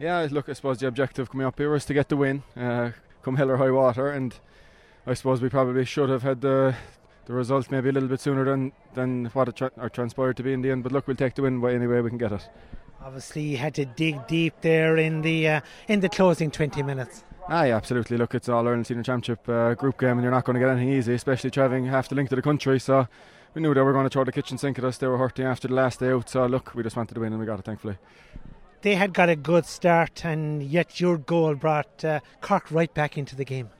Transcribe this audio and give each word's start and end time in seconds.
Yeah, 0.00 0.26
look, 0.28 0.48
I 0.48 0.54
suppose 0.54 0.78
the 0.78 0.88
objective 0.88 1.30
coming 1.30 1.46
up 1.46 1.56
here 1.56 1.70
was 1.70 1.84
to 1.84 1.94
get 1.94 2.08
the 2.08 2.16
win, 2.16 2.42
uh, 2.56 2.90
come 3.22 3.36
hell 3.36 3.48
or 3.48 3.58
high 3.58 3.70
water, 3.70 4.10
and 4.10 4.36
I 5.06 5.14
suppose 5.14 5.40
we 5.40 5.48
probably 5.48 5.84
should 5.84 6.10
have 6.10 6.24
had 6.24 6.40
the 6.40 6.74
the 7.26 7.32
result 7.32 7.70
maybe 7.70 7.88
a 7.88 7.92
little 7.92 8.08
bit 8.08 8.20
sooner 8.20 8.44
than 8.44 8.72
than 8.94 9.26
what 9.26 9.48
it 9.48 9.54
tra- 9.54 9.90
transpired 9.90 10.36
to 10.38 10.42
be 10.42 10.52
in 10.52 10.62
the 10.62 10.72
end. 10.72 10.82
But 10.82 10.90
look, 10.90 11.06
we'll 11.06 11.16
take 11.16 11.36
the 11.36 11.42
win 11.42 11.60
by 11.60 11.74
any 11.74 11.86
way 11.86 12.00
we 12.00 12.08
can 12.08 12.18
get 12.18 12.32
it. 12.32 12.48
Obviously, 13.00 13.42
you 13.42 13.56
had 13.56 13.72
to 13.76 13.84
dig 13.84 14.26
deep 14.26 14.54
there 14.62 14.96
in 14.96 15.22
the 15.22 15.48
uh, 15.48 15.60
in 15.86 16.00
the 16.00 16.08
closing 16.08 16.50
20 16.50 16.82
minutes. 16.82 17.22
Ah, 17.48 17.62
yeah, 17.62 17.76
absolutely. 17.76 18.16
Look, 18.16 18.34
it's 18.34 18.48
all 18.48 18.66
Ireland 18.66 18.88
Senior 18.88 19.04
Championship 19.04 19.48
uh, 19.48 19.74
group 19.74 20.00
game, 20.00 20.18
and 20.18 20.22
you're 20.22 20.32
not 20.32 20.44
going 20.44 20.54
to 20.54 20.60
get 20.60 20.70
anything 20.70 20.92
easy, 20.92 21.14
especially 21.14 21.50
travelling 21.50 21.84
half 21.86 22.08
the 22.08 22.16
length 22.16 22.32
of 22.32 22.36
the 22.36 22.42
country. 22.42 22.80
So 22.80 23.06
we 23.54 23.62
knew 23.62 23.72
they 23.72 23.80
were 23.82 23.92
going 23.92 24.06
to 24.06 24.10
throw 24.10 24.24
the 24.24 24.32
kitchen 24.32 24.58
sink 24.58 24.76
at 24.80 24.84
us. 24.84 24.98
They 24.98 25.06
were 25.06 25.18
hurting 25.18 25.46
after 25.46 25.68
the 25.68 25.74
last 25.74 26.00
day 26.00 26.10
out. 26.10 26.28
So 26.28 26.46
look, 26.46 26.74
we 26.74 26.82
just 26.82 26.96
wanted 26.96 27.14
to 27.14 27.20
win, 27.20 27.32
and 27.32 27.38
we 27.38 27.46
got 27.46 27.60
it, 27.60 27.64
thankfully. 27.64 27.96
They 28.84 28.96
had 28.96 29.14
got 29.14 29.30
a 29.30 29.34
good 29.34 29.64
start, 29.64 30.26
and 30.26 30.62
yet 30.62 31.00
your 31.00 31.16
goal 31.16 31.54
brought 31.54 32.04
uh, 32.04 32.20
Cork 32.42 32.70
right 32.70 32.92
back 32.92 33.16
into 33.16 33.34
the 33.34 33.44
game. 33.46 33.70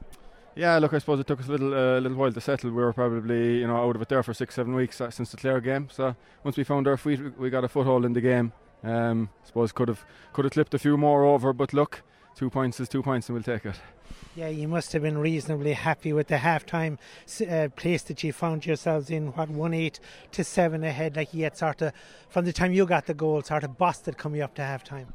Yeah, 0.55 0.79
look, 0.79 0.95
I 0.95 0.97
suppose 0.97 1.19
it 1.19 1.27
took 1.27 1.39
us 1.39 1.47
a 1.47 1.51
little 1.51 1.75
uh, 1.75 1.99
little 1.99 2.17
while 2.17 2.31
to 2.31 2.41
settle. 2.41 2.71
We 2.71 2.77
were 2.77 2.91
probably 2.91 3.59
you 3.59 3.67
know 3.67 3.77
out 3.77 3.95
of 3.95 4.01
it 4.01 4.09
there 4.09 4.23
for 4.23 4.33
six, 4.33 4.55
seven 4.55 4.73
weeks 4.73 4.99
uh, 4.99 5.11
since 5.11 5.29
the 5.29 5.37
Clare 5.37 5.61
game. 5.61 5.89
So 5.91 6.15
once 6.43 6.57
we 6.57 6.63
found 6.63 6.87
our 6.87 6.97
feet, 6.97 7.37
we, 7.37 7.51
got 7.51 7.63
a 7.63 7.67
foothold 7.67 8.03
in 8.03 8.13
the 8.13 8.21
game. 8.21 8.51
Um, 8.83 9.29
suppose 9.43 9.71
could 9.71 9.89
have 9.89 10.03
could 10.33 10.45
have 10.45 10.53
clipped 10.53 10.73
a 10.73 10.79
few 10.79 10.97
more 10.97 11.23
over, 11.23 11.53
but 11.53 11.71
look, 11.71 12.01
two 12.35 12.49
points 12.49 12.79
is 12.79 12.89
two 12.89 13.01
points, 13.01 13.29
and 13.29 13.33
we'll 13.33 13.43
take 13.43 13.65
it. 13.65 13.75
Yeah, 14.35 14.49
you 14.49 14.67
must 14.67 14.93
have 14.93 15.01
been 15.01 15.17
reasonably 15.17 15.73
happy 15.73 16.13
with 16.13 16.27
the 16.27 16.37
half-time 16.37 16.99
uh, 17.49 17.69
place 17.75 18.03
that 18.03 18.23
you 18.23 18.33
found 18.33 18.65
yourselves 18.65 19.09
in. 19.09 19.27
What 19.27 19.49
one 19.49 19.73
eight 19.73 19.99
to 20.33 20.43
seven 20.43 20.83
ahead, 20.83 21.15
like 21.15 21.33
you 21.33 21.43
had 21.43 21.57
sort 21.57 21.81
of 21.81 21.93
from 22.29 22.45
the 22.45 22.53
time 22.53 22.73
you 22.73 22.85
got 22.85 23.05
the 23.05 23.13
goal, 23.13 23.41
sort 23.41 23.63
of 23.63 23.77
busted 23.77 24.17
coming 24.17 24.41
up 24.41 24.53
to 24.55 24.61
half-time. 24.61 25.13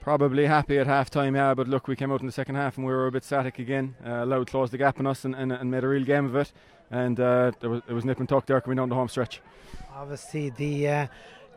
Probably 0.00 0.46
happy 0.46 0.78
at 0.78 0.86
half 0.86 1.10
time, 1.10 1.34
yeah, 1.34 1.54
but 1.54 1.66
look, 1.66 1.88
we 1.88 1.96
came 1.96 2.12
out 2.12 2.20
in 2.20 2.26
the 2.26 2.32
second 2.32 2.54
half 2.54 2.76
and 2.76 2.86
we 2.86 2.92
were 2.92 3.08
a 3.08 3.12
bit 3.12 3.24
static 3.24 3.58
again. 3.58 3.96
Uh, 4.04 4.24
Louth 4.24 4.48
closed 4.48 4.72
the 4.72 4.78
gap 4.78 5.00
on 5.00 5.06
us 5.06 5.24
and, 5.24 5.34
and, 5.34 5.50
and 5.50 5.68
made 5.68 5.82
a 5.82 5.88
real 5.88 6.04
game 6.04 6.26
of 6.26 6.36
it. 6.36 6.52
And 6.92 7.18
uh, 7.18 7.50
there 7.58 7.70
was, 7.70 7.82
it 7.88 7.92
was 7.92 8.04
nip 8.04 8.20
and 8.20 8.28
tuck 8.28 8.46
there 8.46 8.60
coming 8.60 8.76
down 8.76 8.88
the 8.88 8.94
home 8.94 9.08
stretch. 9.08 9.40
Obviously, 9.92 10.50
the 10.50 10.88
uh, 10.88 11.06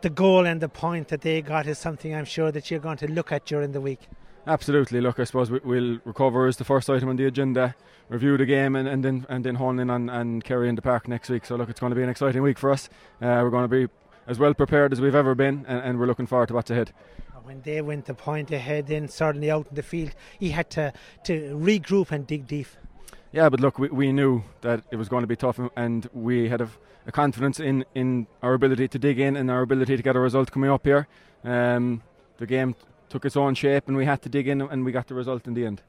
the 0.02 0.10
goal 0.10 0.48
and 0.48 0.62
the 0.62 0.70
point 0.70 1.10
that 1.10 1.22
they 1.22 1.44
got 1.44 1.68
is 1.68 1.78
something 1.78 2.16
I'm 2.16 2.26
sure 2.26 2.52
that 2.52 2.72
you're 2.72 2.80
going 2.80 2.98
to 2.98 3.08
look 3.08 3.32
at 3.32 3.46
during 3.46 3.72
the 3.72 3.82
week. 3.82 4.08
Absolutely. 4.50 5.00
Look, 5.00 5.20
I 5.20 5.26
suppose 5.26 5.52
we, 5.52 5.60
will 5.60 6.00
recover 6.06 6.48
as 6.48 6.58
the 6.58 6.64
first 6.64 6.90
item 6.90 7.08
on 7.08 7.18
the 7.18 7.26
agenda, 7.26 7.76
review 8.10 8.36
the 8.36 8.48
game, 8.48 8.76
and, 8.76 8.88
and 8.88 9.06
then 9.06 9.26
and 9.30 9.46
then 9.46 9.56
hone 9.56 9.80
in 9.80 9.92
on 9.92 10.10
and 10.10 10.44
Kerry 10.44 10.68
in 10.68 10.74
the 10.74 10.82
park 10.82 11.08
next 11.08 11.30
week. 11.30 11.46
So 11.46 11.56
look, 11.56 11.70
it's 11.70 11.80
going 11.80 11.92
to 11.92 11.96
be 11.96 12.02
an 12.02 12.10
exciting 12.10 12.42
week 12.42 12.58
for 12.58 12.72
us. 12.72 12.90
Uh, 13.22 13.42
we're 13.44 13.52
going 13.52 13.70
to 13.70 13.88
be 13.88 13.94
as 14.26 14.40
well 14.40 14.56
prepared 14.56 14.92
as 14.92 15.00
we've 15.00 15.14
ever 15.14 15.36
been, 15.36 15.66
and, 15.68 15.80
and 15.82 16.00
we're 16.00 16.08
looking 16.08 16.26
forward 16.26 16.48
to 16.48 16.56
what's 16.56 16.72
ahead 16.72 16.92
when 17.44 17.62
they 17.62 17.82
went 17.82 18.06
the 18.06 18.14
point 18.14 18.52
ahead, 18.52 18.86
then 18.86 19.08
suddenly 19.08 19.50
out 19.50 19.66
in 19.70 19.76
the 19.76 19.82
field, 19.82 20.12
he 20.40 20.52
had 20.52 20.70
to, 20.70 20.94
to 21.24 21.34
regroup 21.56 22.12
and 22.12 22.28
dig 22.28 22.46
deep. 22.46 22.68
Yeah, 23.32 23.50
but 23.50 23.60
look, 23.60 23.80
we, 23.80 23.88
we 23.90 24.12
knew 24.12 24.44
that 24.62 24.84
it 24.92 24.98
was 24.98 25.10
going 25.10 25.24
to 25.24 25.28
be 25.28 25.36
tough, 25.36 25.60
and 25.76 26.08
we 26.14 26.48
had 26.48 26.62
a, 26.62 26.70
a 27.08 27.12
confidence 27.12 27.60
in, 27.60 27.86
in 27.96 28.28
our 28.44 28.54
ability 28.54 28.88
to 28.90 29.00
dig 29.00 29.20
in 29.20 29.36
and 29.36 29.50
our 29.50 29.64
ability 29.64 29.98
to 29.98 30.04
get 30.04 30.16
a 30.16 30.20
result 30.20 30.52
coming 30.52 30.70
up 30.70 30.86
here. 30.86 31.08
Um, 31.44 32.04
the 32.38 32.46
game 32.46 32.76
took 33.10 33.26
its 33.26 33.36
own 33.36 33.56
shape, 33.56 33.88
and 33.88 33.98
we 33.98 34.06
had 34.06 34.22
to 34.22 34.30
dig 34.30 34.48
in, 34.48 34.62
and 34.62 34.86
we 34.86 34.92
got 34.92 35.08
the 35.08 35.16
result 35.16 35.48
in 35.48 35.54
the 35.54 35.66
end. 35.66 35.82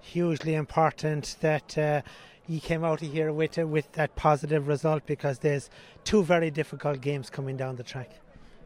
Hugely 0.00 0.54
important 0.54 1.36
that 1.40 1.76
uh, 1.76 2.02
you 2.48 2.60
came 2.60 2.84
out 2.84 3.02
of 3.02 3.12
here 3.12 3.32
with 3.32 3.58
uh, 3.58 3.66
with 3.66 3.92
that 3.92 4.16
positive 4.16 4.66
result 4.66 5.04
because 5.06 5.40
there's 5.40 5.68
two 6.04 6.22
very 6.22 6.50
difficult 6.50 7.00
games 7.00 7.30
coming 7.30 7.56
down 7.56 7.76
the 7.76 7.82
track. 7.82 8.10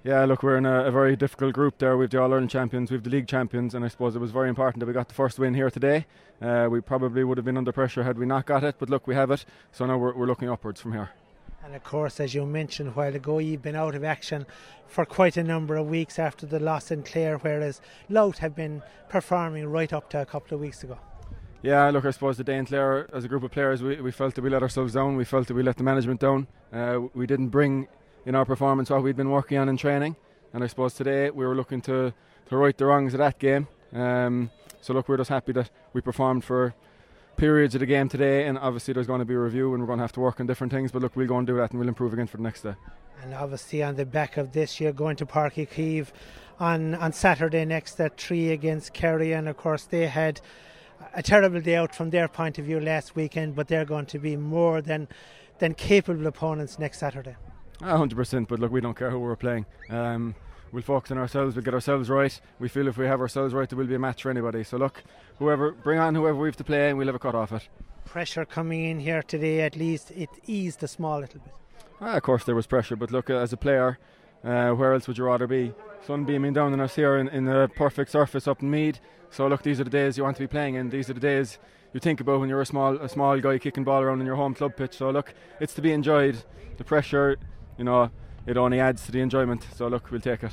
Yeah, 0.05 0.25
look, 0.25 0.43
we're 0.43 0.57
in 0.57 0.67
a, 0.67 0.87
a, 0.87 0.91
very 0.91 1.15
difficult 1.15 1.55
group 1.55 1.79
there. 1.79 1.97
We've 1.97 2.11
the 2.11 2.21
All 2.21 2.33
Ireland 2.33 2.51
champions, 2.51 2.91
we've 2.91 3.05
the 3.05 3.11
league 3.11 3.29
champions, 3.29 3.73
and 3.73 3.85
I 3.85 3.89
suppose 3.89 4.17
it 4.17 4.19
was 4.19 4.33
very 4.33 4.49
important 4.49 4.81
that 4.81 4.87
we 4.87 4.93
got 4.93 5.07
the 5.07 5.15
first 5.15 5.39
win 5.39 5.55
here 5.55 5.71
today. 5.71 6.07
Uh, 6.41 6.67
we 6.69 6.81
probably 6.81 7.23
would 7.23 7.39
have 7.39 7.45
been 7.45 7.57
under 7.57 7.71
pressure 7.71 8.03
had 8.03 8.19
we 8.19 8.27
not 8.27 8.45
got 8.45 8.65
it, 8.65 8.77
but 8.81 8.91
look, 8.91 9.07
we 9.07 9.15
have 9.15 9.31
it, 9.31 9.45
so 9.71 9.87
now 9.87 9.97
we're, 9.97 10.13
we're 10.13 10.27
looking 10.27 10.51
upwards 10.51 10.81
from 10.81 10.93
here. 10.93 11.11
And 11.65 11.77
of 11.77 11.85
course, 11.85 12.19
as 12.19 12.35
you 12.35 12.45
mentioned 12.45 12.89
a 12.89 12.93
while 12.93 13.15
ago, 13.15 13.39
you've 13.39 13.63
been 13.63 13.77
out 13.77 13.95
of 13.95 14.03
action 14.03 14.47
for 14.89 15.05
quite 15.05 15.37
a 15.37 15.45
number 15.45 15.77
of 15.77 15.87
weeks 15.87 16.19
after 16.19 16.45
the 16.45 16.59
loss 16.59 16.91
in 16.91 17.05
Clare, 17.05 17.39
whereas 17.39 17.81
Louth 18.09 18.39
have 18.39 18.57
been 18.57 18.83
performing 19.09 19.67
right 19.67 19.93
up 19.93 20.11
to 20.11 20.21
a 20.21 20.27
couple 20.27 20.55
of 20.55 20.61
weeks 20.61 20.83
ago. 20.83 20.99
Yeah, 21.63 21.89
look, 21.91 22.05
I 22.05 22.11
suppose 22.11 22.37
the 22.37 22.45
day 22.45 22.59
in 22.59 22.67
Clare, 22.67 23.09
as 23.15 23.25
a 23.25 23.29
group 23.29 23.45
of 23.45 23.53
players, 23.53 23.81
we, 23.81 24.01
we 24.01 24.11
felt 24.11 24.35
that 24.35 24.43
we 24.43 24.51
let 24.51 24.63
ourselves 24.63 24.95
down. 24.95 25.17
We 25.17 25.25
felt 25.25 25.47
that 25.47 25.55
we 25.55 25.63
let 25.63 25.77
the 25.77 25.85
management 25.85 26.21
down. 26.21 26.49
Uh, 26.73 27.03
we 27.15 27.27
didn't 27.27 27.51
bring 27.51 27.87
in 28.27 28.35
our 28.35 28.45
performance 28.45 28.91
what 28.91 29.05
we'd 29.05 29.17
been 29.17 29.31
working 29.31 29.59
on 29.59 29.69
in 29.69 29.77
training. 29.77 30.17
And 30.53 30.65
I 30.65 30.67
suppose 30.67 30.95
today 30.95 31.31
we 31.31 31.47
were 31.47 31.55
looking 31.55 31.81
to, 31.83 32.13
to 32.49 32.57
right 32.57 32.77
the 32.77 32.87
wrongs 32.87 33.15
of 33.15 33.19
that 33.19 33.39
game. 33.39 33.69
Um, 33.93 34.51
so 34.81 34.93
look, 34.93 35.09
we're 35.09 35.17
just 35.17 35.31
happy 35.31 35.53
that 35.53 35.71
we 35.93 36.01
performed 36.01 36.45
for 36.45 36.75
periods 37.37 37.75
of 37.75 37.81
the 37.81 37.87
game 37.87 38.09
today, 38.09 38.47
and 38.47 38.59
obviously 38.59 38.95
there's 38.95 39.07
going 39.07 39.21
to 39.21 39.25
be 39.25 39.35
a 39.35 39.39
review, 39.39 39.73
and 39.73 39.83
we're 39.83 39.87
going 39.87 39.99
to 39.99 40.05
have 40.05 40.13
to 40.13 40.21
work 40.21 40.41
on 40.41 40.47
different 40.47 40.73
things. 40.73 40.93
But 40.93 41.03
look, 41.03 41.17
we'll 41.17 41.27
go 41.27 41.39
and 41.39 41.47
do 41.47 41.57
that, 41.57 41.71
and 41.71 41.81
we'll 41.81 41.89
improve 41.89 42.13
again 42.13 42.27
for 42.27 42.37
the 42.37 42.43
next 42.43 42.63
day. 42.63 42.75
And 43.23 43.35
obviously 43.35 43.83
on 43.83 43.97
the 43.97 44.07
back 44.07 44.37
of 44.37 44.53
this, 44.53 44.81
you're 44.81 44.93
going 44.93 45.17
to 45.17 45.27
Páirc 45.27 45.55
Uí 45.55 45.69
Chaoimh 45.69 46.09
on 46.59 47.13
Saturday 47.13 47.65
next 47.65 48.01
at 48.01 48.17
three 48.17 48.51
against 48.51 48.93
Kerry, 48.93 49.33
and 49.33 49.49
of 49.49 49.57
course 49.57 49.85
they 49.85 50.07
had 50.07 50.41
a 51.15 51.23
terrible 51.23 51.61
day 51.61 51.77
out 51.77 51.95
from 51.95 52.11
their 52.11 52.29
point 52.29 52.59
of 52.59 52.65
view 52.65 52.81
last 52.81 53.17
weekend, 53.17 53.55
but 53.55 53.69
they're 53.69 53.85
going 53.85 54.07
to 54.07 54.19
be 54.19 54.37
more 54.37 54.81
than 54.81 55.09
than 55.59 55.75
capable 55.75 56.27
opponents 56.27 56.79
next 56.79 56.99
Saturday 56.99 57.37
hundred 57.91 58.17
percent. 58.17 58.49
But 58.49 58.61
look, 58.61 58.73
we 58.73 58.81
don't 58.81 58.97
care 58.97 59.11
who 59.11 59.19
we're 59.19 59.37
playing. 59.37 59.67
Um, 59.91 60.35
we'll 60.73 60.83
focus 60.83 61.11
on 61.11 61.19
ourselves. 61.19 61.55
We'll 61.55 61.65
get 61.65 61.75
ourselves 61.75 62.11
right. 62.11 62.41
We 62.59 62.69
feel 62.69 62.89
if 62.89 62.97
we 62.97 63.07
have 63.07 63.21
ourselves 63.21 63.55
right, 63.55 63.69
there 63.69 63.77
will 63.77 63.87
be 63.87 63.95
a 63.95 63.99
match 63.99 64.23
for 64.23 64.31
anybody. 64.31 64.65
So 64.65 64.77
look, 64.77 65.05
whoever, 65.39 65.73
bring 65.73 65.99
on 65.99 66.15
whoever 66.15 66.39
we 66.39 66.49
have 66.49 66.57
to 66.57 66.65
play, 66.65 66.89
and 66.89 66.99
we'll 66.99 67.07
have 67.07 67.15
a 67.15 67.21
cut 67.21 67.35
off 67.35 67.53
it. 67.53 67.69
Pressure 68.05 68.45
coming 68.45 68.85
in 68.85 69.01
here 69.01 69.23
today, 69.23 69.61
at 69.61 69.77
least 69.77 70.11
it 70.11 70.31
eased 70.47 70.83
a 70.83 70.89
small 70.89 71.21
little 71.21 71.41
bit. 71.41 71.53
Ah, 72.01 72.17
of 72.17 72.23
course, 72.23 72.45
there 72.45 72.55
was 72.55 72.67
pressure, 72.67 72.97
but 72.97 73.13
look, 73.13 73.31
as 73.31 73.53
a 73.53 73.57
player, 73.57 73.99
uh, 74.43 74.71
where 74.71 74.93
else 74.93 75.07
would 75.07 75.19
you 75.19 75.25
rather 75.25 75.47
be? 75.47 75.73
Sun 76.05 76.25
beaming 76.25 76.53
down 76.53 76.73
on 76.73 76.81
us 76.81 76.97
here 76.97 77.17
in, 77.17 77.29
in 77.29 77.45
the 77.45 77.71
perfect 77.77 78.11
surface 78.11 78.49
up 78.49 78.61
in 78.61 78.71
Meath. 78.71 79.01
So 79.31 79.47
look, 79.47 79.63
these 79.63 79.81
are 79.81 79.85
the 79.85 79.91
days 79.91 80.19
you 80.19 80.25
want 80.25 80.37
to 80.37 80.43
be 80.43 80.49
playing, 80.49 80.77
and 80.77 80.91
these 80.91 81.09
are 81.09 81.15
the 81.15 81.21
days 81.21 81.59
you 81.93 82.01
think 82.01 82.21
about 82.21 82.41
when 82.41 82.49
you're 82.49 82.61
a 82.61 82.67
small 82.67 82.97
a 82.97 83.09
small 83.09 83.39
guy 83.39 83.59
kicking 83.59 83.85
ball 83.85 84.03
around 84.03 84.21
in 84.21 84.27
your 84.27 84.37
home 84.37 84.55
club 84.55 84.77
pitch. 84.77 84.97
So 84.97 85.11
look, 85.11 85.33
it's 85.61 85.75
to 85.75 85.83
be 85.83 85.93
enjoyed. 85.93 86.43
The 86.77 86.85
pressure 86.85 87.39
you 87.79 87.85
know, 87.85 88.11
it 88.47 88.57
only 88.57 88.81
adds 88.81 89.07
to 89.07 89.13
the 89.13 89.21
enjoyment. 89.21 89.67
So 89.77 89.87
look, 89.87 90.11
we'll 90.11 90.21
take 90.21 90.43
it. 90.43 90.51